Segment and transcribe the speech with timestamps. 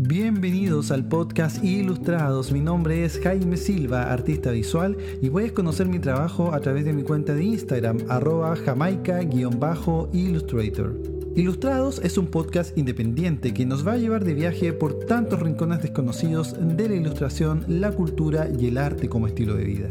[0.00, 2.52] Bienvenidos al podcast Ilustrados.
[2.52, 6.92] Mi nombre es Jaime Silva, artista visual, y puedes conocer mi trabajo a través de
[6.92, 10.94] mi cuenta de Instagram, arroba jamaica-illustrator.
[11.34, 15.82] Ilustrados es un podcast independiente que nos va a llevar de viaje por tantos rincones
[15.82, 19.88] desconocidos de la ilustración, la cultura y el arte como estilo de vida.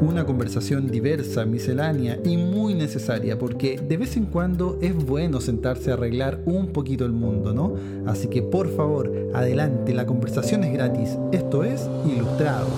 [0.00, 5.90] Una conversación diversa, miscelánea y muy necesaria porque de vez en cuando es bueno sentarse
[5.90, 7.74] a arreglar un poquito el mundo, ¿no?
[8.06, 11.18] Así que por favor, adelante, la conversación es gratis.
[11.32, 12.68] Esto es Ilustrados.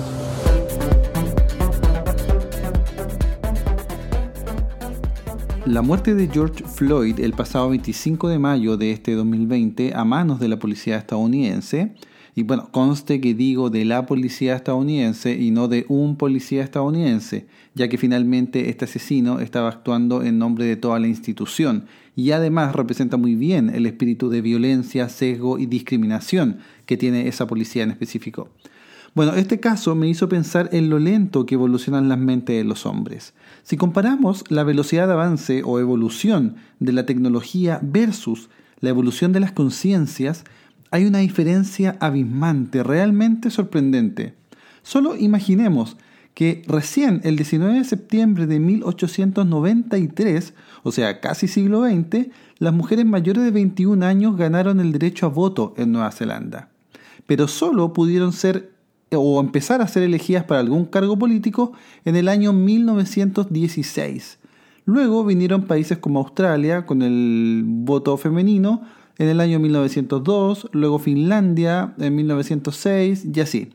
[5.67, 10.41] La muerte de George Floyd el pasado 25 de mayo de este 2020 a manos
[10.41, 11.95] de la policía estadounidense
[12.35, 17.47] y bueno, conste que digo de la policía estadounidense y no de un policía estadounidense,
[17.75, 22.75] ya que finalmente este asesino estaba actuando en nombre de toda la institución y además
[22.75, 27.91] representa muy bien el espíritu de violencia, sesgo y discriminación que tiene esa policía en
[27.91, 28.49] específico.
[29.13, 32.87] Bueno, este caso me hizo pensar en lo lento que evolucionan las mentes de los
[32.87, 33.35] hombres.
[33.65, 39.41] Si comparamos la velocidad de avance o evolución de la tecnología versus la evolución de
[39.41, 40.45] las conciencias,
[40.91, 44.35] hay una diferencia abismante, realmente sorprendente.
[44.83, 45.97] Solo imaginemos
[46.35, 53.05] que recién el 19 de septiembre de 1893, o sea, casi siglo XX, las mujeres
[53.05, 56.71] mayores de 21 años ganaron el derecho a voto en Nueva Zelanda.
[57.27, 58.73] Pero solo pudieron ser
[59.13, 61.73] o empezar a ser elegidas para algún cargo político
[62.05, 64.39] en el año 1916.
[64.85, 68.83] Luego vinieron países como Australia con el voto femenino,
[69.21, 73.69] en el año 1902, luego Finlandia en 1906 y así.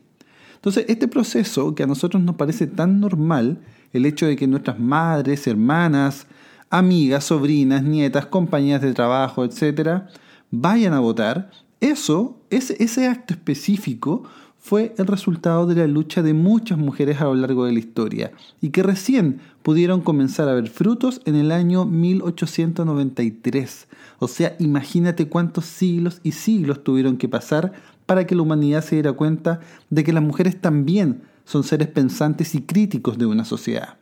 [0.56, 3.60] Entonces, este proceso que a nosotros nos parece tan normal,
[3.92, 6.26] el hecho de que nuestras madres, hermanas,
[6.68, 10.08] amigas, sobrinas, nietas, compañías de trabajo, etcétera,
[10.50, 14.24] vayan a votar, eso, ese, ese acto específico
[14.58, 18.32] fue el resultado de la lucha de muchas mujeres a lo largo de la historia
[18.60, 23.88] y que recién pudieron comenzar a ver frutos en el año 1893.
[24.20, 27.72] O sea, imagínate cuántos siglos y siglos tuvieron que pasar
[28.06, 29.58] para que la humanidad se diera cuenta
[29.90, 33.96] de que las mujeres también son seres pensantes y críticos de una sociedad.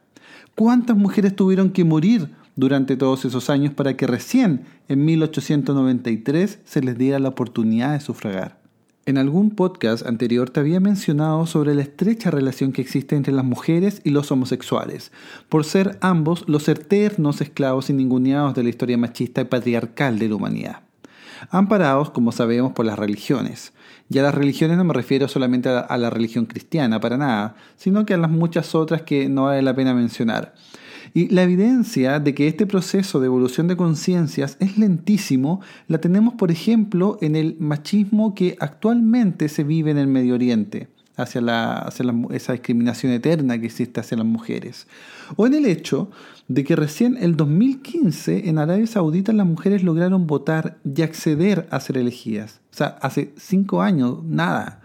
[0.54, 6.82] ¿Cuántas mujeres tuvieron que morir durante todos esos años para que recién en 1893 se
[6.82, 8.63] les diera la oportunidad de sufragar?
[9.06, 13.44] En algún podcast anterior te había mencionado sobre la estrecha relación que existe entre las
[13.44, 15.12] mujeres y los homosexuales,
[15.50, 20.36] por ser ambos los eternos esclavos ninguneados de la historia machista y patriarcal de la
[20.36, 20.80] humanidad.
[21.50, 23.74] Amparados, como sabemos, por las religiones.
[24.08, 28.06] Y a las religiones no me refiero solamente a la religión cristiana, para nada, sino
[28.06, 30.54] que a las muchas otras que no vale la pena mencionar.
[31.16, 36.34] Y la evidencia de que este proceso de evolución de conciencias es lentísimo la tenemos,
[36.34, 40.88] por ejemplo, en el machismo que actualmente se vive en el Medio Oriente.
[41.16, 41.88] Hacia, la,
[42.32, 44.88] esa discriminación eterna que existe hacia las mujeres.
[45.36, 46.10] O en el hecho
[46.48, 51.78] de que recién el 2015 en Arabia Saudita las mujeres lograron votar y acceder a
[51.78, 52.60] ser elegidas.
[52.72, 54.80] O sea, hace cinco años, nada.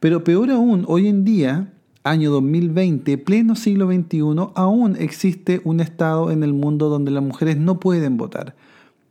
[0.00, 1.70] Pero peor aún, hoy en día
[2.06, 7.56] año 2020, pleno siglo XXI, aún existe un estado en el mundo donde las mujeres
[7.56, 8.54] no pueden votar.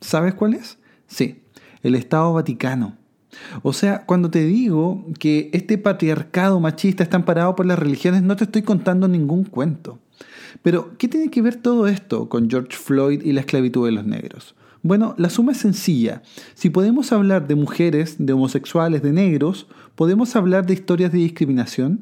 [0.02, 0.78] ¿Sabes cuál es?
[1.08, 1.42] Sí,
[1.84, 2.98] el Estado Vaticano.
[3.64, 8.36] O sea, cuando te digo que este patriarcado machista está amparado por las religiones, no
[8.36, 10.00] te estoy contando ningún cuento.
[10.62, 14.06] Pero, ¿qué tiene que ver todo esto con George Floyd y la esclavitud de los
[14.06, 14.56] negros?
[14.84, 16.22] Bueno, la suma es sencilla.
[16.54, 22.02] Si podemos hablar de mujeres, de homosexuales, de negros, podemos hablar de historias de discriminación,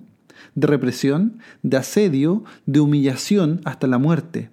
[0.56, 4.50] de represión, de asedio, de humillación hasta la muerte.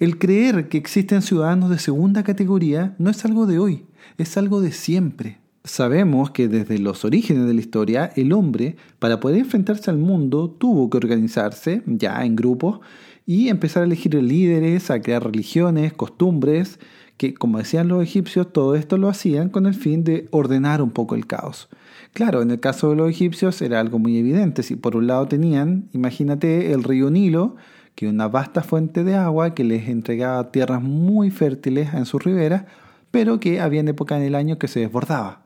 [0.00, 3.84] El creer que existen ciudadanos de segunda categoría no es algo de hoy,
[4.18, 5.38] es algo de siempre.
[5.64, 10.48] Sabemos que desde los orígenes de la historia el hombre, para poder enfrentarse al mundo,
[10.48, 12.80] tuvo que organizarse ya en grupos
[13.26, 16.78] y empezar a elegir líderes, a crear religiones, costumbres,
[17.16, 20.90] que como decían los egipcios, todo esto lo hacían con el fin de ordenar un
[20.90, 21.68] poco el caos.
[22.12, 24.62] Claro, en el caso de los egipcios era algo muy evidente.
[24.62, 27.56] Si por un lado tenían, imagínate, el río Nilo,
[27.94, 32.64] que una vasta fuente de agua que les entregaba tierras muy fértiles en sus riberas,
[33.10, 35.42] pero que había en época en el año que se desbordaba.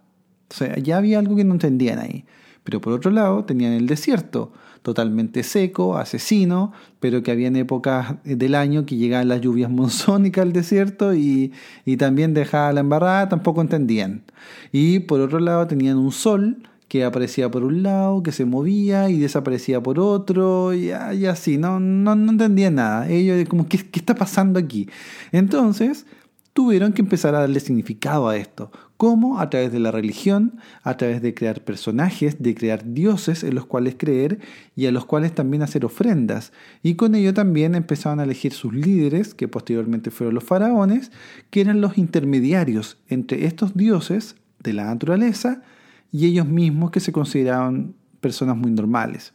[0.51, 2.25] O sea, ya había algo que no entendían ahí.
[2.65, 4.53] Pero por otro lado tenían el desierto,
[4.83, 10.43] totalmente seco, asesino, pero que había en épocas del año que llegaban las lluvias monzónicas
[10.43, 11.53] al desierto y,
[11.85, 14.23] y también dejaba la embarrada, tampoco entendían.
[14.73, 16.59] Y por otro lado tenían un sol
[16.91, 21.79] que aparecía por un lado, que se movía y desaparecía por otro, y, así, no,
[21.79, 23.09] no, no entendían nada.
[23.09, 24.89] Ellos como, ¿qué, ¿qué está pasando aquí?
[25.31, 26.05] Entonces,
[26.53, 28.73] tuvieron que empezar a darle significado a esto.
[29.01, 29.41] ¿Cómo?
[29.41, 33.65] A través de la religión, a través de crear personajes, de crear dioses en los
[33.65, 34.41] cuales creer
[34.77, 36.53] y a los cuales también hacer ofrendas.
[36.83, 41.13] Y con ello también empezaban a elegir sus líderes, que posteriormente fueron los faraones,
[41.49, 45.63] que eran los intermediarios entre estos dioses de la naturaleza
[46.13, 49.33] y ellos mismos que se consideraban personas muy normales.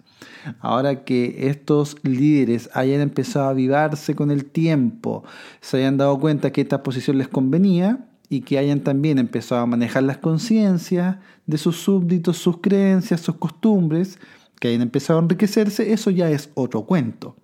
[0.59, 5.23] Ahora que estos líderes hayan empezado a avivarse con el tiempo,
[5.59, 9.65] se hayan dado cuenta que esta posición les convenía y que hayan también empezado a
[9.65, 14.19] manejar las conciencias de sus súbditos, sus creencias, sus costumbres,
[14.59, 17.35] que hayan empezado a enriquecerse, eso ya es otro cuento.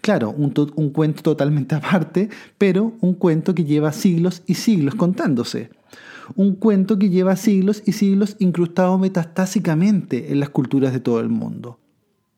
[0.00, 2.28] Claro, un, un cuento totalmente aparte,
[2.58, 5.70] pero un cuento que lleva siglos y siglos contándose
[6.34, 11.28] un cuento que lleva siglos y siglos incrustado metastásicamente en las culturas de todo el
[11.28, 11.78] mundo.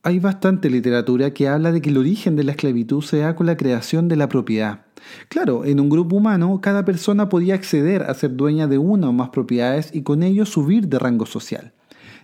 [0.05, 3.47] Hay bastante literatura que habla de que el origen de la esclavitud se da con
[3.47, 4.83] la creación de la propiedad.
[5.29, 9.13] Claro, en un grupo humano cada persona podía acceder a ser dueña de una o
[9.13, 11.73] más propiedades y con ello subir de rango social.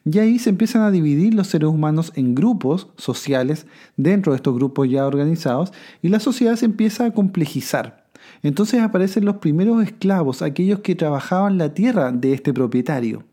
[0.05, 3.67] Y ahí se empiezan a dividir los seres humanos en grupos sociales
[3.97, 8.05] dentro de estos grupos ya organizados y la sociedad se empieza a complejizar.
[8.45, 13.25] Entonces aparecen los primeros esclavos, aquellos que trabajaban la tierra de este propietario.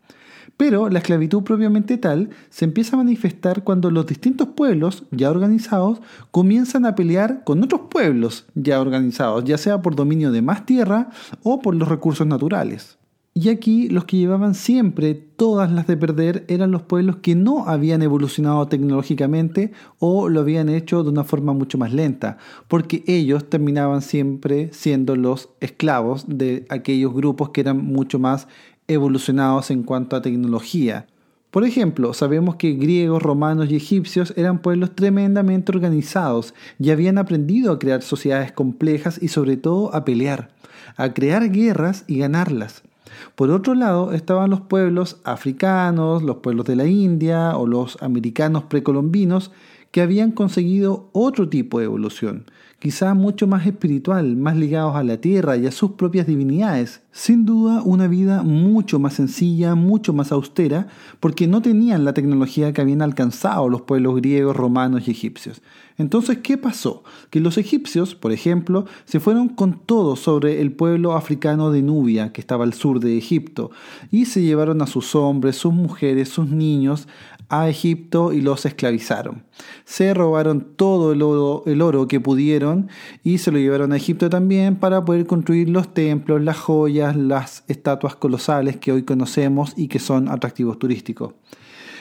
[0.61, 6.01] Pero la esclavitud propiamente tal se empieza a manifestar cuando los distintos pueblos ya organizados
[6.29, 11.09] comienzan a pelear con otros pueblos ya organizados, ya sea por dominio de más tierra
[11.41, 12.99] o por los recursos naturales.
[13.33, 17.65] Y aquí los que llevaban siempre todas las de perder eran los pueblos que no
[17.65, 22.37] habían evolucionado tecnológicamente o lo habían hecho de una forma mucho más lenta,
[22.67, 28.49] porque ellos terminaban siempre siendo los esclavos de aquellos grupos que eran mucho más
[28.91, 31.07] evolucionados en cuanto a tecnología.
[31.51, 37.73] Por ejemplo, sabemos que griegos, romanos y egipcios eran pueblos tremendamente organizados y habían aprendido
[37.73, 40.51] a crear sociedades complejas y sobre todo a pelear,
[40.95, 42.83] a crear guerras y ganarlas.
[43.35, 48.63] Por otro lado estaban los pueblos africanos, los pueblos de la India o los americanos
[48.63, 49.51] precolombinos
[49.91, 52.45] que habían conseguido otro tipo de evolución,
[52.79, 57.01] quizá mucho más espiritual, más ligados a la tierra y a sus propias divinidades.
[57.11, 60.87] Sin duda una vida mucho más sencilla, mucho más austera,
[61.19, 65.61] porque no tenían la tecnología que habían alcanzado los pueblos griegos, romanos y egipcios.
[65.97, 67.03] Entonces, ¿qué pasó?
[67.29, 72.33] Que los egipcios, por ejemplo, se fueron con todo sobre el pueblo africano de Nubia,
[72.33, 73.69] que estaba al sur de Egipto,
[74.09, 77.07] y se llevaron a sus hombres, sus mujeres, sus niños
[77.51, 79.43] a Egipto y los esclavizaron.
[79.83, 82.89] Se robaron todo el oro, el oro, que pudieron
[83.23, 87.65] y se lo llevaron a Egipto también para poder construir los templos, las joyas, las
[87.67, 91.33] estatuas colosales que hoy conocemos y que son atractivos turísticos.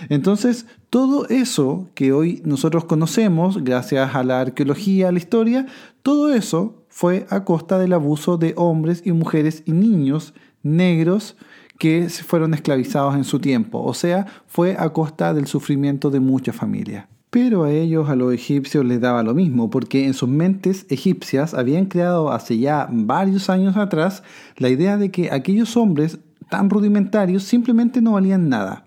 [0.09, 5.67] Entonces, todo eso que hoy nosotros conocemos, gracias a la arqueología, a la historia,
[6.03, 10.33] todo eso fue a costa del abuso de hombres y mujeres y niños
[10.63, 11.37] negros
[11.81, 16.55] que fueron esclavizados en su tiempo, o sea, fue a costa del sufrimiento de muchas
[16.55, 17.07] familias.
[17.31, 21.55] Pero a ellos, a los egipcios, les daba lo mismo, porque en sus mentes egipcias
[21.55, 24.23] habían creado hace ya varios años atrás
[24.59, 26.19] la idea de que aquellos hombres
[26.51, 28.85] tan rudimentarios simplemente no valían nada.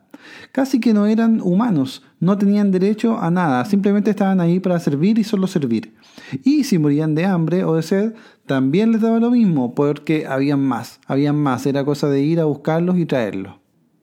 [0.51, 5.17] Casi que no eran humanos, no tenían derecho a nada, simplemente estaban ahí para servir
[5.17, 5.95] y solo servir.
[6.43, 8.13] Y si morían de hambre o de sed,
[8.45, 12.45] también les daba lo mismo, porque habían más, habían más, era cosa de ir a
[12.45, 13.55] buscarlos y traerlos.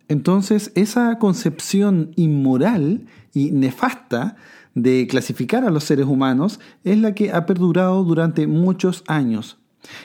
[0.08, 4.36] Entonces, esa concepción inmoral y nefasta
[4.74, 9.58] de clasificar a los seres humanos es la que ha perdurado durante muchos años.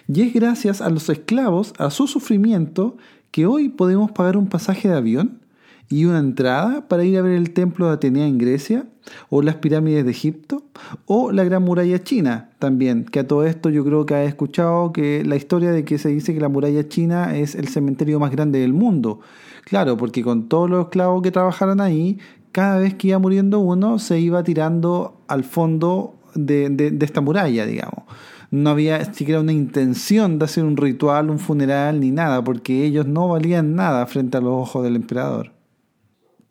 [0.07, 2.97] Y es gracias a los esclavos, a su sufrimiento,
[3.31, 5.41] que hoy podemos pagar un pasaje de avión
[5.89, 8.85] y una entrada para ir a ver el templo de Atenea en Grecia,
[9.29, 10.63] o las pirámides de Egipto,
[11.05, 14.91] o la Gran Muralla China también, que a todo esto yo creo que ha escuchado
[14.91, 18.31] que la historia de que se dice que la muralla china es el cementerio más
[18.31, 19.19] grande del mundo.
[19.63, 22.17] Claro, porque con todos los esclavos que trabajaron ahí,
[22.51, 27.65] cada vez que iba muriendo uno, se iba tirando al fondo de, de esta muralla,
[27.65, 28.05] digamos
[28.51, 33.05] no había siquiera una intención de hacer un ritual, un funeral ni nada, porque ellos
[33.05, 35.54] no valían nada frente a los ojos del emperador.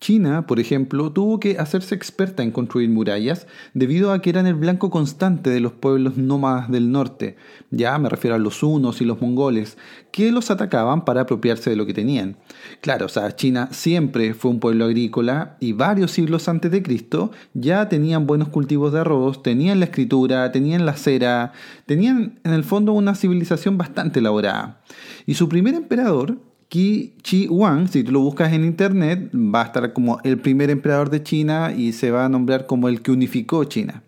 [0.00, 4.54] China, por ejemplo, tuvo que hacerse experta en construir murallas debido a que eran el
[4.54, 7.36] blanco constante de los pueblos nómadas del norte,
[7.70, 9.78] ya me refiero a los hunos y los mongoles,
[10.12, 12.36] que los atacaban para apropiarse de lo que tenían.
[12.80, 17.30] Claro, o sea, China siempre fue un pueblo agrícola y varios siglos antes de Cristo
[17.54, 21.52] ya tenían buenos cultivos de arroz, tenían la escritura, tenían la cera,
[21.86, 24.82] tenían en el fondo una civilización bastante elaborada.
[25.26, 26.38] Y su primer emperador,
[26.74, 30.70] Qi Shi Huang, si tú lo buscas en internet, va a estar como el primer
[30.70, 34.02] emperador de China y se va a nombrar como el que unificó China.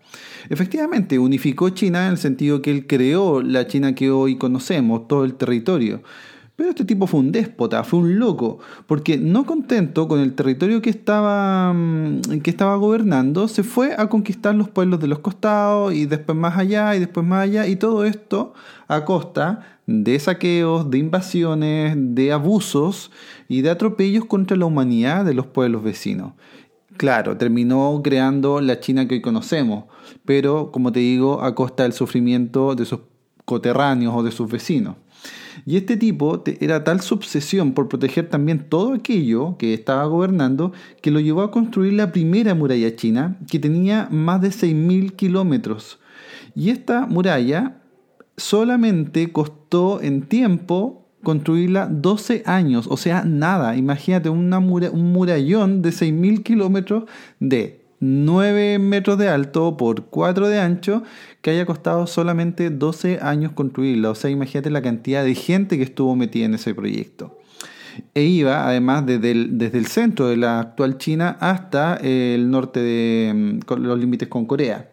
[0.49, 5.23] Efectivamente, unificó China en el sentido que él creó la China que hoy conocemos, todo
[5.23, 6.01] el territorio.
[6.57, 10.81] Pero este tipo fue un déspota, fue un loco, porque no contento con el territorio
[10.81, 15.93] que estaba, mm, que estaba gobernando, se fue a conquistar los pueblos de los costados
[15.93, 18.53] y después más allá y después más allá, y todo esto
[18.89, 23.09] a costa de saqueos, de invasiones, de abusos
[23.47, 26.33] y de atropellos contra la humanidad de los pueblos vecinos.
[26.97, 29.85] Claro, terminó creando la China que hoy conocemos,
[30.25, 32.99] pero como te digo, a costa del sufrimiento de sus
[33.45, 34.95] coterráneos o de sus vecinos.
[35.65, 40.71] Y este tipo era tal su obsesión por proteger también todo aquello que estaba gobernando
[41.01, 45.99] que lo llevó a construir la primera muralla china, que tenía más de 6.000 kilómetros.
[46.55, 47.81] Y esta muralla
[48.37, 53.75] solamente costó en tiempo construirla 12 años, o sea, nada.
[53.75, 57.03] Imagínate una un murallón de 6.000 kilómetros
[57.39, 61.03] de 9 metros de alto por 4 de ancho
[61.41, 64.11] que haya costado solamente 12 años construirla.
[64.11, 67.39] O sea, imagínate la cantidad de gente que estuvo metida en ese proyecto.
[68.13, 72.79] E iba, además, desde el, desde el centro de la actual China hasta el norte
[72.79, 74.91] de mm, los límites con Corea.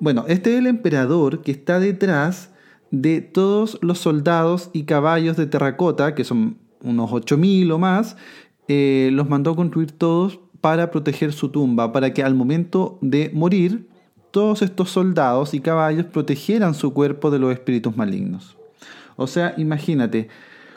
[0.00, 2.53] Bueno, este es el emperador que está detrás
[3.02, 8.16] de todos los soldados y caballos de terracota, que son unos 8.000 o más,
[8.68, 13.88] eh, los mandó construir todos para proteger su tumba, para que al momento de morir,
[14.30, 18.56] todos estos soldados y caballos protegieran su cuerpo de los espíritus malignos.
[19.16, 20.28] O sea, imagínate,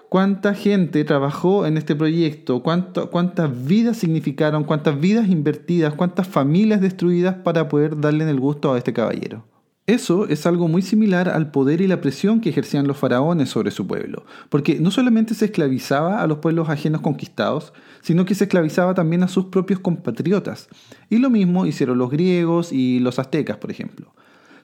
[0.09, 7.36] cuánta gente trabajó en este proyecto, cuántas vidas significaron, cuántas vidas invertidas, cuántas familias destruidas
[7.36, 9.43] para poder darle el gusto a este caballero.
[9.88, 13.72] Eso es algo muy similar al poder y la presión que ejercían los faraones sobre
[13.72, 18.44] su pueblo, porque no solamente se esclavizaba a los pueblos ajenos conquistados, sino que se
[18.44, 20.67] esclavizaba también a sus propios compatriotas.
[21.10, 24.13] Y lo mismo hicieron los griegos y los aztecas, por ejemplo.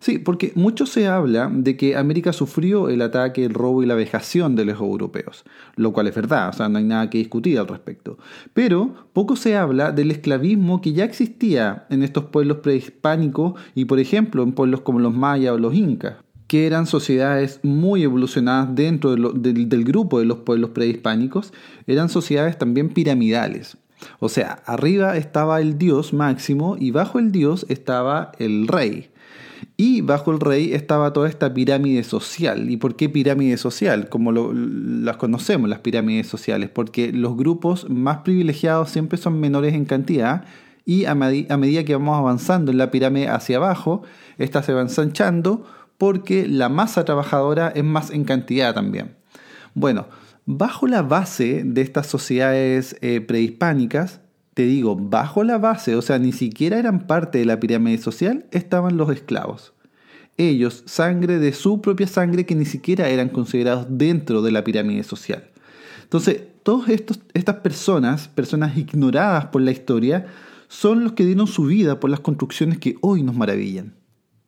[0.04, 3.96] Sí, porque mucho se habla de que América sufrió el ataque, el robo y la
[3.96, 5.46] vejación de los europeos,
[5.78, 8.18] lo cual es verdad, o sea, no hay nada que discutir al respecto.
[8.54, 13.98] Pero poco se habla del esclavismo que ya existía en estos pueblos prehispánicos y, por
[13.98, 16.16] ejemplo, en pueblos como los mayas o los incas
[16.48, 21.54] que eran sociedades muy evolucionadas dentro del grupo de los pueblos prehispánicos,
[21.88, 23.78] eran sociedades también piramidales.
[24.20, 29.13] O sea, arriba estaba el dios máximo y bajo el dios estaba el rey.
[29.78, 32.70] Y bajo el rey estaba toda esta pirámide social.
[32.70, 34.10] ¿Y por qué pirámide social?
[34.10, 36.70] Como las conocemos, las pirámides sociales.
[36.70, 40.46] Porque los grupos más privilegiados siempre son menores en cantidad
[40.86, 44.04] y a, medida que vamos avanzando en la pirámide hacia abajo,
[44.38, 45.66] esta se va ensanchando
[45.98, 49.16] porque la masa trabajadora es más en cantidad también.
[49.74, 50.08] Bueno,
[50.46, 54.20] bajo la base de estas sociedades eh, prehispánicas,
[54.54, 58.46] te digo, bajo la base, o sea, ni siquiera eran parte de la pirámide social,
[58.52, 59.74] estaban los esclavos.
[60.38, 65.04] Ellos, sangre de su propia sangre, que ni siquiera eran considerados dentro de la pirámide
[65.04, 65.50] social.
[66.04, 70.28] Entonces, todas estas personas, personas ignoradas por la historia,
[70.68, 73.94] son los que dieron su vida por las construcciones que hoy nos maravillan.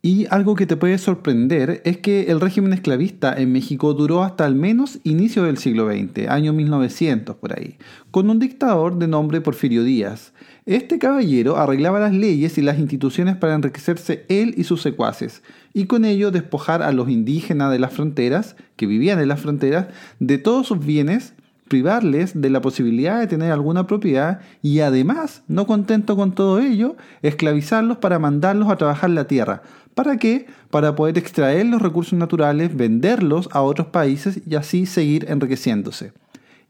[0.05, 4.45] Y algo que te puede sorprender es que el régimen esclavista en México duró hasta
[4.45, 7.79] al menos inicio del siglo XX, año 1900 por ahí,
[8.11, 10.31] con un dictador de nombre Porfirio Díaz.
[10.67, 15.41] Este caballero arreglaba las leyes y las instituciones para enriquecerse él y sus secuaces,
[15.73, 19.87] y con ello despojar a los indígenas de las fronteras, que vivían en las fronteras,
[20.19, 21.33] de todos sus bienes
[21.67, 26.95] privarles de la posibilidad de tener alguna propiedad y además, no contento con todo ello,
[27.23, 29.63] esclavizarlos para mandarlos a trabajar la tierra,
[29.95, 30.45] ¿Para qué?
[30.69, 36.11] Para poder extraer los recursos naturales, venderlos a otros países y así seguir enriqueciéndose.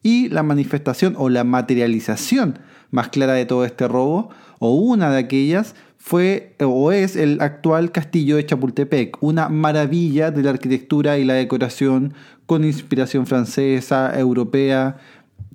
[0.04, 2.60] Y la manifestación o la materialización
[2.92, 4.30] más clara de todo este robo,
[4.60, 10.44] o una de aquellas, fue o es el actual castillo de Chapultepec, una maravilla de
[10.44, 12.14] la arquitectura y la decoración
[12.46, 14.98] con inspiración francesa, europea,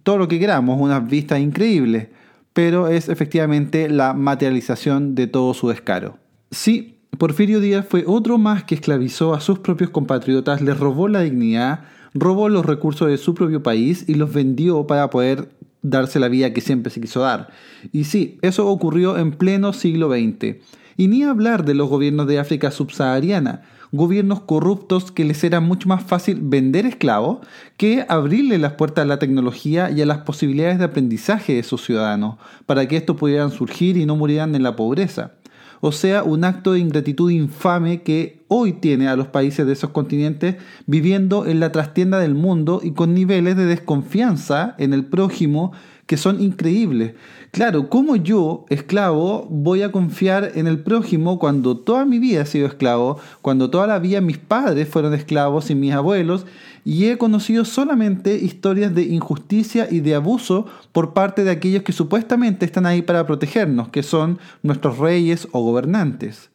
[0.02, 2.08] todo lo que queramos, unas vistas increíbles,
[2.52, 6.18] pero es efectivamente la materialización de todo su descaro.
[6.50, 11.20] Sí, Porfirio Díaz fue otro más que esclavizó a sus propios compatriotas, les robó la
[11.20, 11.80] dignidad,
[12.14, 15.50] robó los recursos de su propio país y los vendió para poder
[15.82, 17.50] darse la vida que siempre se quiso dar.
[17.92, 20.56] Y sí, eso ocurrió en pleno siglo XX.
[20.96, 25.90] Y ni hablar de los gobiernos de África subsahariana, gobiernos corruptos que les era mucho
[25.90, 27.46] más fácil vender esclavos
[27.76, 31.84] que abrirle las puertas a la tecnología y a las posibilidades de aprendizaje de sus
[31.84, 35.34] ciudadanos, para que estos pudieran surgir y no murieran en la pobreza
[35.80, 39.90] o sea, un acto de ingratitud infame que hoy tiene a los países de esos
[39.90, 40.56] continentes
[40.86, 45.72] viviendo en la trastienda del mundo y con niveles de desconfianza en el prójimo
[46.10, 47.14] que son increíbles.
[47.52, 52.46] Claro, ¿cómo yo, esclavo, voy a confiar en el prójimo cuando toda mi vida he
[52.46, 56.46] sido esclavo, cuando toda la vida mis padres fueron esclavos y mis abuelos,
[56.84, 61.92] y he conocido solamente historias de injusticia y de abuso por parte de aquellos que
[61.92, 66.50] supuestamente están ahí para protegernos, que son nuestros reyes o gobernantes?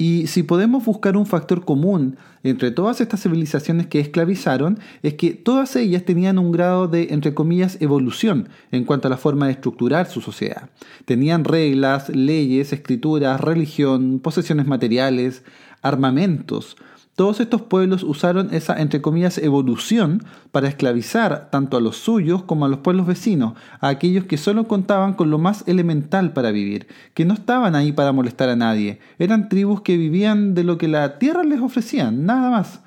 [0.00, 5.34] Y si podemos buscar un factor común entre todas estas civilizaciones que esclavizaron, es que
[5.34, 9.52] todas ellas tenían un grado de, entre comillas, evolución en cuanto a la forma de
[9.52, 10.70] estructurar su sociedad.
[11.04, 15.42] Tenían reglas, leyes, escrituras, religión, posesiones materiales,
[15.82, 16.78] armamentos,
[17.20, 22.64] todos estos pueblos usaron esa, entre comillas, evolución para esclavizar tanto a los suyos como
[22.64, 26.86] a los pueblos vecinos, a aquellos que solo contaban con lo más elemental para vivir,
[27.12, 30.88] que no estaban ahí para molestar a nadie, eran tribus que vivían de lo que
[30.88, 32.80] la tierra les ofrecía, nada más.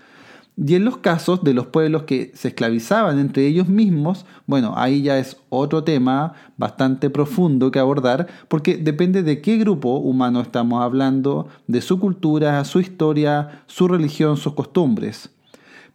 [0.55, 5.01] Y en los casos de los pueblos que se esclavizaban entre ellos mismos, bueno, ahí
[5.01, 10.83] ya es otro tema bastante profundo que abordar, porque depende de qué grupo humano estamos
[10.83, 15.31] hablando, de su cultura, su historia, su religión, sus costumbres.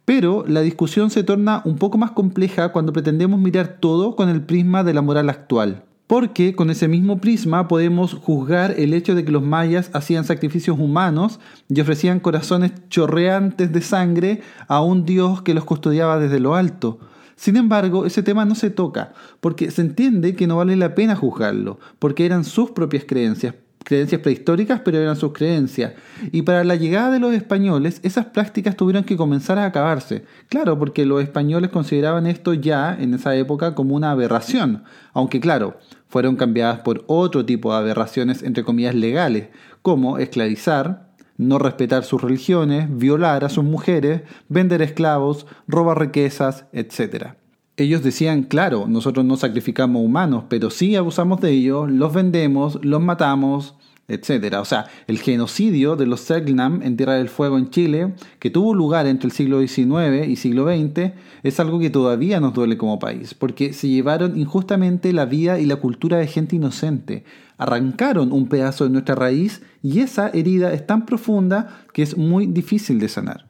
[0.03, 4.41] Pero la discusión se torna un poco más compleja cuando pretendemos mirar todo con el
[4.41, 5.83] prisma de la moral actual.
[6.09, 10.79] Porque con ese mismo prisma podemos juzgar el hecho de que los mayas hacían sacrificios
[10.79, 16.55] humanos y ofrecían corazones chorreantes de sangre a un dios que los custodiaba desde lo
[16.55, 16.97] alto.
[17.35, 21.15] Sin embargo, ese tema no se toca, porque se entiende que no vale la pena
[21.15, 25.93] juzgarlo, porque eran sus propias creencias, creencias prehistóricas, pero eran sus creencias.
[26.31, 30.25] Y para la llegada de los españoles, esas prácticas tuvieron que comenzar a acabarse.
[30.47, 35.77] Claro, porque los españoles consideraban esto ya en esa época como una aberración, aunque claro,
[36.09, 39.49] fueron cambiadas por otro tipo de aberraciones entre comillas legales,
[39.81, 47.35] como esclavizar, no respetar sus religiones, violar a sus mujeres, vender esclavos, robar riquezas, etc.
[47.77, 53.01] Ellos decían, claro, nosotros no sacrificamos humanos, pero sí abusamos de ellos, los vendemos, los
[53.01, 53.75] matamos,
[54.09, 54.59] etcétera.
[54.59, 58.73] O sea, el genocidio de los Selknam en Tierra del Fuego en Chile, que tuvo
[58.73, 61.13] lugar entre el siglo XIX y siglo XX,
[61.43, 65.65] es algo que todavía nos duele como país, porque se llevaron injustamente la vida y
[65.65, 67.23] la cultura de gente inocente.
[67.57, 72.47] Arrancaron un pedazo de nuestra raíz y esa herida es tan profunda que es muy
[72.47, 73.45] difícil de sanar.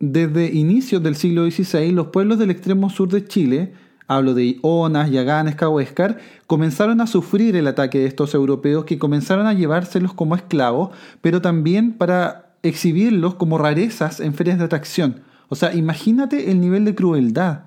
[0.00, 3.74] Desde inicios del siglo XVI, los pueblos del extremo sur de Chile
[4.10, 6.18] hablo de Ionas, Yaganes, Cahuéscar,
[6.48, 11.40] comenzaron a sufrir el ataque de estos europeos que comenzaron a llevárselos como esclavos, pero
[11.40, 15.20] también para exhibirlos como rarezas en ferias de atracción.
[15.48, 17.66] O sea, imagínate el nivel de crueldad.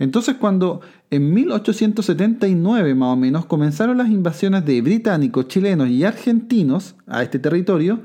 [0.00, 0.80] Entonces cuando
[1.10, 7.38] en 1879 más o menos comenzaron las invasiones de británicos, chilenos y argentinos a este
[7.38, 8.00] territorio,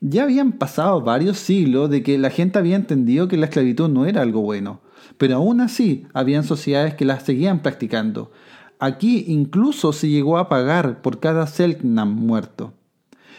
[0.00, 4.06] ya habían pasado varios siglos de que la gente había entendido que la esclavitud no
[4.06, 4.80] era algo bueno
[5.18, 8.30] pero aún así habían sociedades que las seguían practicando.
[8.78, 12.72] Aquí incluso se llegó a pagar por cada Selknam muerto.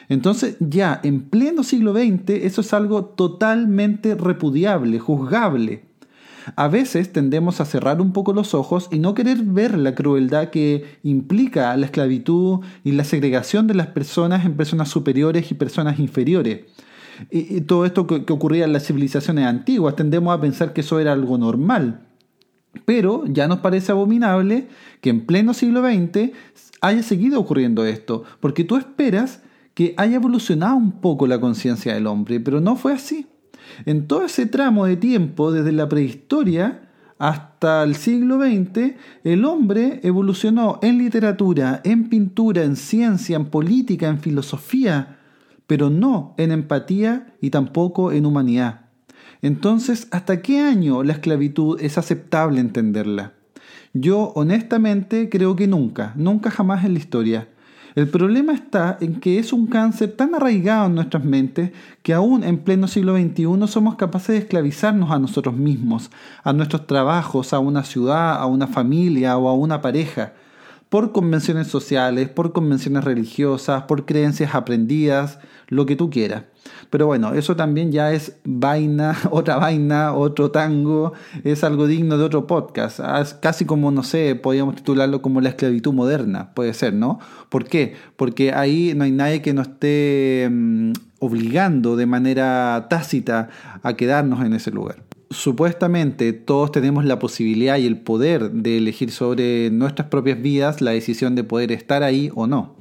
[0.09, 5.85] Entonces ya en pleno siglo XX eso es algo totalmente repudiable, juzgable.
[6.55, 10.49] A veces tendemos a cerrar un poco los ojos y no querer ver la crueldad
[10.49, 15.99] que implica la esclavitud y la segregación de las personas en personas superiores y personas
[15.99, 16.61] inferiores
[17.29, 19.95] y, todo esto que, ocurría en las civilizaciones antiguas.
[19.95, 22.07] Tendemos a pensar que eso era algo normal.
[22.85, 24.67] Pero ya nos parece abominable
[25.01, 26.31] que en pleno siglo XX
[26.81, 29.41] haya seguido ocurriendo esto, porque tú esperas
[29.73, 33.27] que haya evolucionado un poco la conciencia del hombre, pero no fue así.
[33.85, 39.99] En todo ese tramo de tiempo, desde la prehistoria hasta el siglo XX, el hombre
[40.03, 45.18] evolucionó en literatura, en pintura, en ciencia, en política, en filosofía,
[45.69, 48.87] pero no en empatía y tampoco en humanidad.
[49.43, 53.33] Entonces, ¿hasta qué año la esclavitud es aceptable entenderla?
[53.93, 57.49] Yo honestamente creo que nunca, nunca jamás en la historia.
[57.93, 62.43] El problema está en que es un cáncer tan arraigado en nuestras mentes que aún
[62.43, 66.09] en pleno siglo XXI somos capaces de esclavizarnos a nosotros mismos,
[66.43, 70.33] a nuestros trabajos, a una ciudad, a una familia o a una pareja
[70.89, 76.45] por convenciones sociales, por convenciones religiosas, por creencias aprendidas, lo que tú quieras.
[76.89, 82.23] Pero bueno, eso también ya es vaina, otra vaina, otro tango, es algo digno de
[82.23, 82.99] otro podcast.
[83.01, 87.19] Ah, casi como, no sé, podríamos titularlo como la esclavitud moderna, puede ser, ¿no?
[87.49, 87.95] ¿Por qué?
[88.15, 93.49] Porque ahí no hay nadie que nos esté mm, obligando de manera tácita
[93.83, 99.11] a quedarnos en ese lugar supuestamente todos tenemos la posibilidad y el poder de elegir
[99.11, 102.75] sobre nuestras propias vidas la decisión de poder estar ahí o no.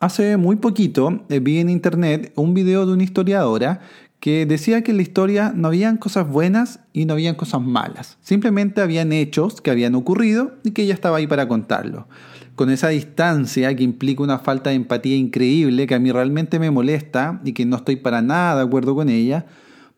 [0.00, 3.80] Hace muy poquito eh, vi en internet un video de una historiadora
[4.20, 8.18] que decía que en la historia no habían cosas buenas y no habían cosas malas.
[8.20, 12.08] Simplemente habían hechos que habían ocurrido y que ella estaba ahí para contarlo.
[12.56, 16.72] Con esa distancia que implica una falta de empatía increíble que a mí realmente me
[16.72, 19.46] molesta y que no estoy para nada de acuerdo con ella,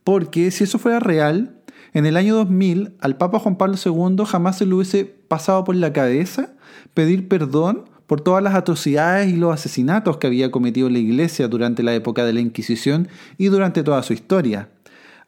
[0.04, 1.59] porque si eso fuera real,
[1.92, 5.76] en el año 2000 al Papa Juan Pablo II jamás se le hubiese pasado por
[5.76, 6.52] la cabeza
[6.94, 11.84] pedir perdón por todas las atrocidades y los asesinatos que había cometido la Iglesia durante
[11.84, 13.06] la época de la Inquisición
[13.38, 14.68] y durante toda su historia.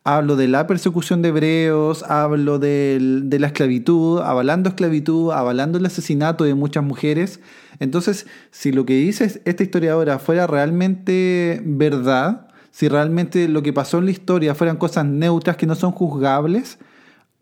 [0.03, 2.98] Hablo de la persecución de hebreos, hablo de,
[3.38, 7.38] la esclavitud, avalando esclavitud, avalando el asesinato de muchas mujeres.
[7.79, 13.99] Entonces, si lo que dice esta historiadora fuera realmente verdad, si realmente lo que pasó
[13.99, 16.79] en la historia fueran cosas neutras que no son juzgables,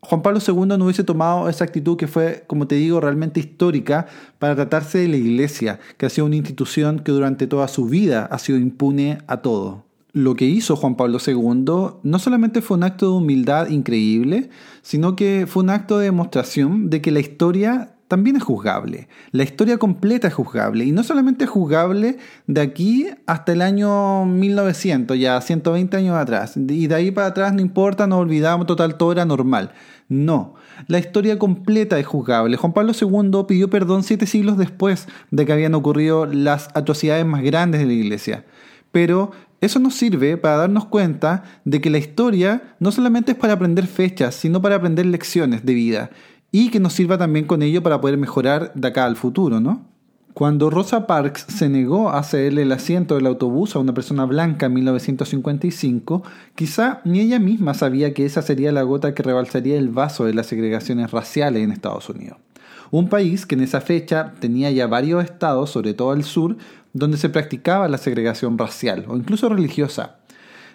[0.02, 4.06] Juan Pablo II no hubiese tomado esa actitud que fue, como te digo, realmente histórica
[4.38, 8.26] para tratarse de la Iglesia, que ha sido una institución que durante toda su vida
[8.26, 9.84] ha sido impune a todo.
[10.12, 14.50] Lo que hizo Juan Pablo II no solamente fue un acto de humildad increíble,
[14.82, 19.06] sino que fue un acto de demostración de que la historia también es juzgable.
[19.30, 20.84] La historia completa es juzgable.
[20.84, 22.18] Y no solamente es juzgable
[22.48, 26.56] de aquí hasta el año 1900, ya 120 años atrás.
[26.56, 29.70] Y de ahí para atrás no importa, nos olvidamos, total, todo era normal.
[30.08, 30.54] No,
[30.88, 32.56] la historia completa es juzgable.
[32.56, 37.42] Juan Pablo II pidió perdón siete siglos después de que habían ocurrido las atrocidades más
[37.42, 38.44] grandes de la Iglesia.
[38.90, 43.52] Pero eso nos sirve para darnos cuenta de que la historia no solamente es para
[43.52, 46.10] aprender fechas, sino para aprender lecciones de vida
[46.52, 49.90] y que nos sirva también con ello para poder mejorar de acá al futuro, ¿no?
[50.32, 54.66] Cuando Rosa Parks se negó a cederle el asiento del autobús a una persona blanca
[54.66, 56.22] en 1955,
[56.54, 60.34] quizá ni ella misma sabía que esa sería la gota que rebalsaría el vaso de
[60.34, 62.38] las segregaciones raciales en Estados Unidos.
[62.92, 66.56] Un país que en esa fecha tenía ya varios estados, sobre todo al sur,
[66.92, 70.19] donde se practicaba la segregación racial o incluso religiosa.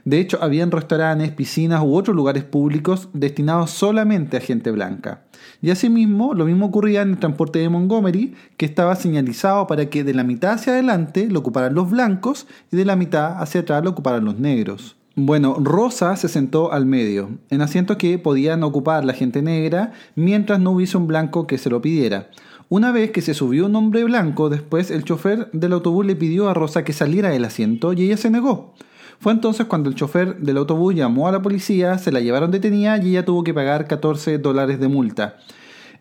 [0.06, 5.24] De hecho, habían restaurantes, piscinas u otros lugares públicos destinados solamente a gente blanca.
[5.64, 10.04] Y asimismo, lo mismo ocurría en el transporte de Montgomery, que estaba señalizado para que
[10.04, 13.84] de la mitad hacia adelante lo ocuparan los blancos y de la mitad hacia atrás
[13.84, 14.96] lo ocuparan los negros.
[15.16, 20.60] Bueno, Rosa se sentó al medio, en asientos que podían ocupar la gente negra mientras
[20.60, 22.30] no hubiese un blanco que se lo pidiera.
[22.70, 26.48] Una vez que se subió un hombre blanco, después el chofer del autobús le pidió
[26.48, 28.76] a Rosa que saliera del asiento y ella se negó.
[29.20, 32.98] Fue entonces cuando el chofer del autobús llamó a la policía, se la llevaron detenida
[32.98, 35.38] y ella tuvo que pagar 14 dólares de multa.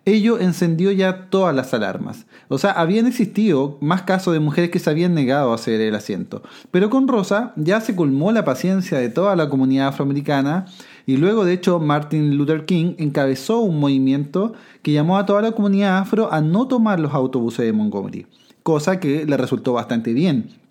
[0.07, 2.27] Ello encendió ya todas las alarmas.
[2.49, 5.95] O sea, habían existido más casos de mujeres que se habían negado a ceder el
[5.95, 6.43] asiento.
[6.71, 10.67] Pero con Rosa ya se colmó la paciencia de toda la comunidad afroamericana
[11.07, 15.53] y luego de hecho Martin Luther King encabezó un movimiento que llamó a toda la
[15.53, 18.27] comunidad afro a no tomar los autobuses de Montgomery,
[18.63, 20.64] cosa que le resultó bastante bien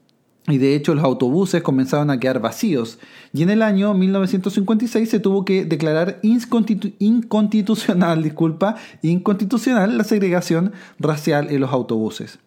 [0.47, 2.99] y de hecho los autobuses comenzaron a quedar vacíos.
[3.34, 11.49] Y en el año 1956 se tuvo que declarar inconstitucional, disculpa, inconstitucional la segregación racial
[11.49, 12.39] en los autobuses.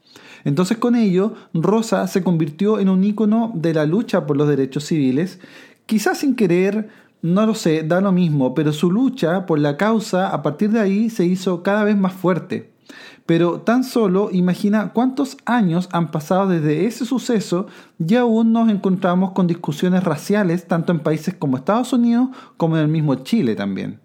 [0.44, 4.84] Entonces con ello, Rosa se convirtió en un ícono de la lucha por los derechos
[4.84, 5.40] civiles,
[5.86, 6.88] quizás sin querer,
[7.22, 10.80] no lo sé, da lo mismo, pero su lucha por la causa a partir de
[10.80, 12.75] ahí se hizo cada vez más fuerte.
[13.26, 17.66] Pero tan solo imagina cuántos años han pasado desde ese suceso
[17.98, 22.82] y aún nos encontramos con discusiones raciales tanto en países como Estados Unidos como en
[22.82, 24.00] el mismo Chile también.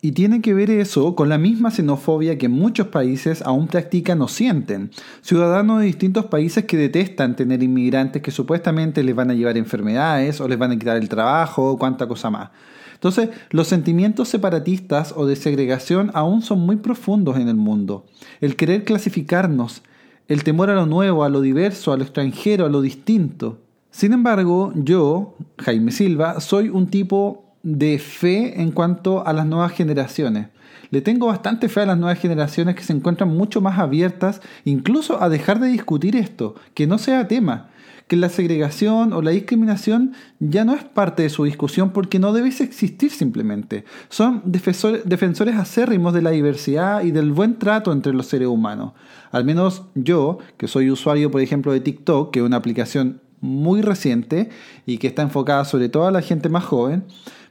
[0.00, 4.28] Y tiene que ver eso con la misma xenofobia que muchos países aún practican o
[4.28, 4.90] sienten.
[5.22, 10.42] Ciudadanos de distintos países que detestan tener inmigrantes que supuestamente les van a llevar enfermedades
[10.42, 12.50] o les van a quitar el trabajo o cuánta cosa más.
[12.94, 18.06] Entonces, los sentimientos separatistas o de segregación aún son muy profundos en el mundo.
[18.40, 19.82] El querer clasificarnos,
[20.28, 23.58] el temor a lo nuevo, a lo diverso, a lo extranjero, a lo distinto.
[23.90, 29.72] Sin embargo, yo, Jaime Silva, soy un tipo de fe en cuanto a las nuevas
[29.72, 30.48] generaciones.
[30.90, 35.22] Le tengo bastante fe a las nuevas generaciones que se encuentran mucho más abiertas, incluso
[35.22, 37.70] a dejar de discutir esto, que no sea tema
[38.06, 42.32] que la segregación o la discriminación ya no es parte de su discusión porque no
[42.32, 43.84] debe existir simplemente.
[44.08, 48.92] Son defensores acérrimos de la diversidad y del buen trato entre los seres humanos.
[49.30, 53.82] Al menos yo, que soy usuario, por ejemplo, de TikTok, que es una aplicación muy
[53.82, 54.48] reciente
[54.86, 57.04] y que está enfocada sobre todo a la gente más joven,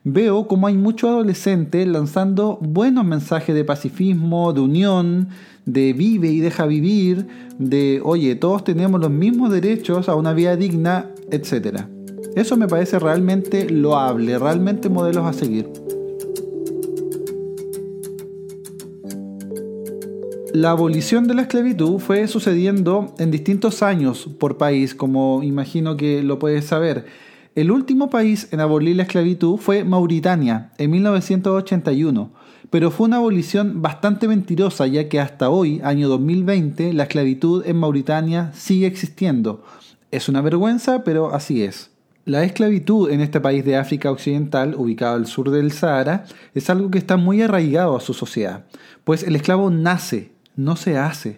[0.04, 5.30] veo como hay muchos adolescentes lanzando buenos mensajes de pacifismo, de unión,
[5.66, 7.28] de vive y deja vivir,
[7.60, 11.82] de oye, todos tenemos los mismos derechos a una vida digna, etc.
[12.36, 15.70] Eso me parece realmente loable, realmente modelos a seguir.
[20.54, 26.22] La abolición de la esclavitud fue sucediendo en distintos años por país, como imagino que
[26.22, 27.08] lo puedes saber.
[27.56, 32.30] El último país en abolir la esclavitud fue Mauritania, en 1981,
[32.70, 37.78] pero fue una abolición bastante mentirosa ya que hasta hoy, año 2020, la esclavitud en
[37.78, 39.64] Mauritania sigue existiendo.
[40.12, 41.90] Es una vergüenza, pero así es.
[42.26, 46.92] La esclavitud en este país de África Occidental, ubicado al sur del Sahara, es algo
[46.92, 48.66] que está muy arraigado a su sociedad,
[49.04, 51.38] pues el esclavo nace, no se hace.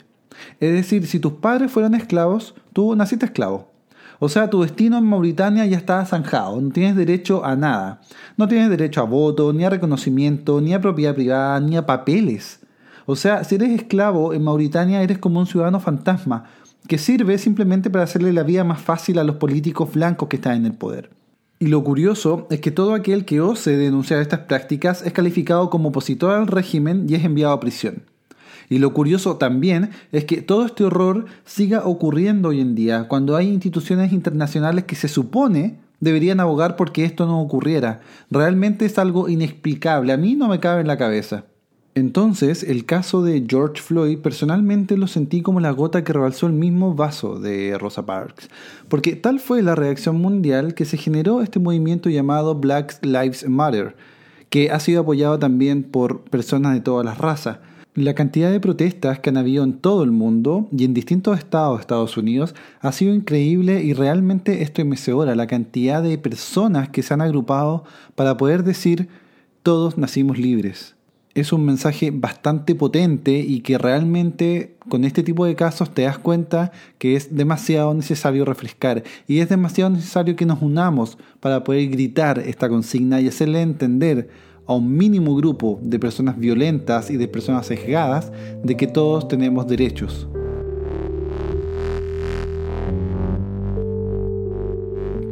[0.59, 3.71] Es decir, si tus padres fueron esclavos, tú naciste esclavo.
[4.19, 8.01] O sea, tu destino en Mauritania ya está zanjado, no tienes derecho a nada.
[8.37, 12.59] No tienes derecho a voto, ni a reconocimiento, ni a propiedad privada, ni a papeles.
[13.05, 16.45] O sea, si eres esclavo en Mauritania eres como un ciudadano fantasma,
[16.87, 20.57] que sirve simplemente para hacerle la vida más fácil a los políticos blancos que están
[20.57, 21.09] en el poder.
[21.59, 25.89] Y lo curioso es que todo aquel que ose denunciar estas prácticas es calificado como
[25.89, 28.03] opositor al régimen y es enviado a prisión.
[28.69, 33.35] Y lo curioso también es que todo este horror siga ocurriendo hoy en día, cuando
[33.35, 38.01] hay instituciones internacionales que se supone deberían abogar porque esto no ocurriera.
[38.29, 41.45] Realmente es algo inexplicable, a mí no me cabe en la cabeza.
[41.97, 46.51] Entonces, el caso de George Floyd personalmente lo sentí como la gota que rebalsó el
[46.51, 48.49] mismo vaso de Rosa Parks,
[48.89, 53.95] porque tal fue la reacción mundial que se generó este movimiento llamado Black Lives Matter,
[54.49, 57.59] que ha sido apoyado también por personas de todas las razas.
[57.95, 61.77] La cantidad de protestas que han habido en todo el mundo y en distintos estados
[61.77, 67.13] de Estados Unidos ha sido increíble y realmente estremecedora la cantidad de personas que se
[67.13, 69.07] han agrupado para poder decir
[69.63, 70.95] todos nacimos libres
[71.35, 76.17] es un mensaje bastante potente y que realmente con este tipo de casos te das
[76.17, 81.89] cuenta que es demasiado necesario refrescar y es demasiado necesario que nos unamos para poder
[81.89, 84.29] gritar esta consigna y hacerle entender
[84.65, 88.31] a un mínimo grupo de personas violentas y de personas sesgadas
[88.63, 90.27] de que todos tenemos derechos.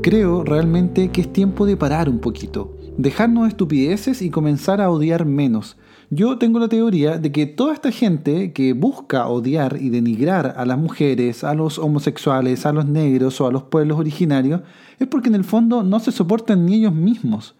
[0.02, 5.26] Creo realmente que es tiempo de parar un poquito, dejarnos estupideces y comenzar a odiar
[5.26, 5.78] menos
[6.15, 10.63] yo tengo la teoría de que toda esta gente que busca odiar y denigrar a
[10.63, 14.62] las mujeres, a los homosexuales, a los negros o a los pueblos originarios,
[15.00, 17.56] es porque en el fondo no se soportan ni ellos mismos.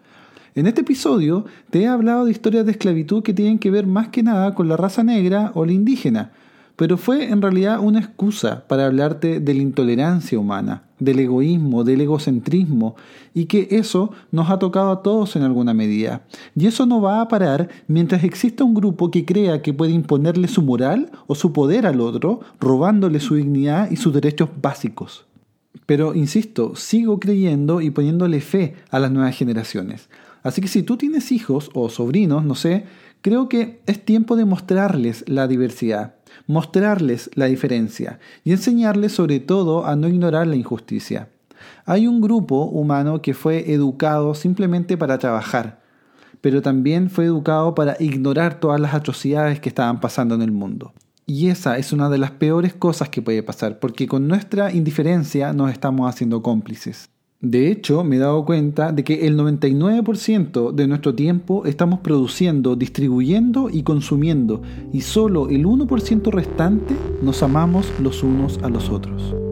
[0.56, 4.10] En este episodio te he hablado de historias de esclavitud que tienen que ver más
[4.10, 6.30] que nada con la raza negra o la indígena,
[6.76, 12.02] pero fue en realidad una excusa para hablarte de la intolerancia humana, del egoísmo, del
[12.02, 12.94] egocentrismo,
[13.34, 16.22] y que eso nos ha tocado a todos en alguna medida.
[16.54, 20.46] Y eso no va a parar mientras exista un grupo que crea que puede imponerle
[20.46, 25.26] su moral o su poder al otro, robándole su dignidad y sus derechos básicos.
[25.84, 30.08] Pero, insisto, sigo creyendo y poniéndole fe a las nuevas generaciones.
[30.44, 32.84] Así que si tú tienes hijos o sobrinos, no sé,
[33.20, 36.14] creo que es tiempo de mostrarles la diversidad
[36.46, 41.28] mostrarles la diferencia y enseñarles sobre todo a no ignorar la injusticia.
[41.86, 45.80] Hay un grupo humano que fue educado simplemente para trabajar,
[46.40, 50.92] pero también fue educado para ignorar todas las atrocidades que estaban pasando en el mundo.
[51.26, 55.54] Y esa es una de las peores cosas que puede pasar, porque con nuestra indiferencia
[55.54, 57.08] nos estamos haciendo cómplices.
[57.44, 62.74] De hecho, me he dado cuenta de que el 99% de nuestro tiempo estamos produciendo,
[62.74, 64.62] distribuyendo y consumiendo,
[64.94, 69.43] y solo el 1% restante nos amamos los unos a los otros.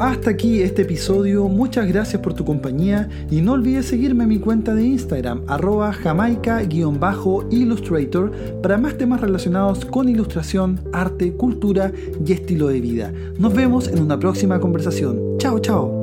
[0.00, 4.38] Hasta aquí este episodio, muchas gracias por tu compañía y no olvides seguirme en mi
[4.38, 8.32] cuenta de Instagram arroba jamaica-illustrator
[8.62, 11.92] para más temas relacionados con ilustración, arte, cultura
[12.24, 13.12] y estilo de vida.
[13.38, 15.36] Nos vemos en una próxima conversación.
[15.36, 15.99] Chao, chao.